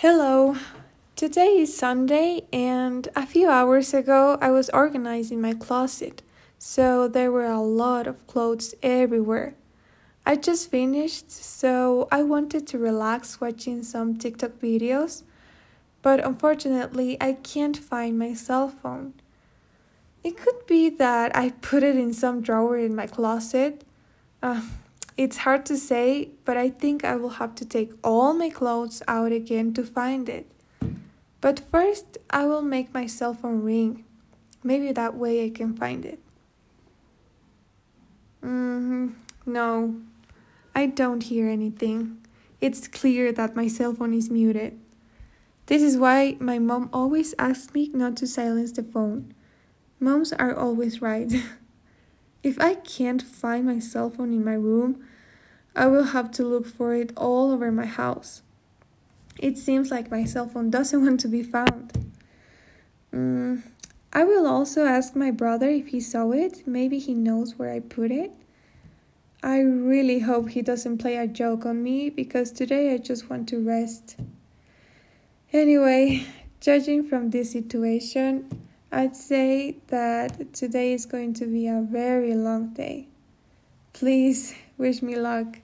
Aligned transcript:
Hello. 0.00 0.56
Today 1.14 1.56
is 1.56 1.74
Sunday, 1.74 2.42
and 2.52 3.08
a 3.16 3.24
few 3.24 3.48
hours 3.48 3.94
ago 3.94 4.36
I 4.42 4.50
was 4.50 4.68
organizing 4.68 5.40
my 5.40 5.54
closet, 5.54 6.20
so 6.58 7.08
there 7.08 7.32
were 7.32 7.46
a 7.46 7.62
lot 7.62 8.06
of 8.06 8.26
clothes 8.26 8.74
everywhere. 8.82 9.54
I 10.26 10.36
just 10.36 10.70
finished, 10.70 11.30
so 11.30 12.08
I 12.12 12.24
wanted 12.24 12.66
to 12.66 12.78
relax 12.78 13.40
watching 13.40 13.82
some 13.82 14.18
TikTok 14.18 14.60
videos, 14.60 15.22
but 16.02 16.22
unfortunately 16.22 17.16
I 17.18 17.32
can't 17.32 17.78
find 17.78 18.18
my 18.18 18.34
cell 18.34 18.68
phone. 18.68 19.14
It 20.22 20.36
could 20.36 20.66
be 20.66 20.90
that 20.90 21.34
I 21.34 21.52
put 21.62 21.82
it 21.82 21.96
in 21.96 22.12
some 22.12 22.42
drawer 22.42 22.76
in 22.76 22.94
my 22.94 23.06
closet. 23.06 23.82
Uh, 24.42 24.60
it's 25.16 25.38
hard 25.38 25.64
to 25.66 25.76
say, 25.76 26.30
but 26.44 26.56
I 26.56 26.68
think 26.68 27.04
I 27.04 27.16
will 27.16 27.40
have 27.40 27.54
to 27.56 27.64
take 27.64 27.92
all 28.04 28.34
my 28.34 28.50
clothes 28.50 29.02
out 29.08 29.32
again 29.32 29.72
to 29.74 29.82
find 29.84 30.28
it. 30.28 30.46
But 31.40 31.60
first, 31.70 32.18
I 32.28 32.44
will 32.44 32.62
make 32.62 32.92
my 32.92 33.06
cell 33.06 33.32
phone 33.32 33.62
ring. 33.62 34.04
Maybe 34.62 34.92
that 34.92 35.14
way 35.14 35.44
I 35.44 35.50
can 35.50 35.74
find 35.74 36.04
it. 36.04 36.18
Mm-hmm. 38.42 39.08
No, 39.46 40.00
I 40.74 40.86
don't 40.86 41.22
hear 41.22 41.48
anything. 41.48 42.18
It's 42.60 42.88
clear 42.88 43.32
that 43.32 43.56
my 43.56 43.68
cell 43.68 43.94
phone 43.94 44.12
is 44.12 44.30
muted. 44.30 44.78
This 45.66 45.82
is 45.82 45.96
why 45.96 46.36
my 46.40 46.58
mom 46.58 46.90
always 46.92 47.34
asks 47.38 47.72
me 47.72 47.90
not 47.92 48.16
to 48.18 48.26
silence 48.26 48.72
the 48.72 48.82
phone. 48.82 49.34
Moms 49.98 50.32
are 50.32 50.54
always 50.54 51.00
right. 51.00 51.32
If 52.46 52.60
I 52.60 52.74
can't 52.74 53.22
find 53.22 53.66
my 53.66 53.80
cell 53.80 54.08
phone 54.08 54.32
in 54.32 54.44
my 54.44 54.54
room, 54.54 55.04
I 55.76 55.86
will 55.88 56.04
have 56.04 56.30
to 56.32 56.42
look 56.42 56.66
for 56.66 56.94
it 56.94 57.12
all 57.18 57.52
over 57.52 57.70
my 57.70 57.84
house. 57.84 58.40
It 59.38 59.58
seems 59.58 59.90
like 59.90 60.10
my 60.10 60.24
cell 60.24 60.48
phone 60.48 60.70
doesn't 60.70 61.02
want 61.04 61.20
to 61.20 61.28
be 61.28 61.42
found. 61.42 62.12
Mm, 63.12 63.62
I 64.10 64.24
will 64.24 64.46
also 64.46 64.86
ask 64.86 65.14
my 65.14 65.30
brother 65.30 65.68
if 65.68 65.88
he 65.88 66.00
saw 66.00 66.30
it. 66.30 66.66
Maybe 66.66 66.98
he 66.98 67.12
knows 67.12 67.58
where 67.58 67.70
I 67.70 67.80
put 67.80 68.10
it. 68.10 68.32
I 69.42 69.60
really 69.60 70.20
hope 70.20 70.48
he 70.48 70.62
doesn't 70.62 70.96
play 70.96 71.18
a 71.18 71.26
joke 71.26 71.66
on 71.66 71.82
me 71.82 72.08
because 72.08 72.52
today 72.52 72.94
I 72.94 72.96
just 72.96 73.28
want 73.28 73.46
to 73.50 73.62
rest. 73.62 74.16
Anyway, 75.52 76.26
judging 76.60 77.06
from 77.06 77.28
this 77.30 77.52
situation, 77.52 78.64
I'd 78.90 79.14
say 79.14 79.76
that 79.88 80.54
today 80.54 80.94
is 80.94 81.04
going 81.04 81.34
to 81.34 81.44
be 81.44 81.66
a 81.68 81.82
very 81.82 82.34
long 82.34 82.68
day. 82.72 83.08
Please 83.92 84.54
wish 84.78 85.02
me 85.02 85.16
luck. 85.16 85.58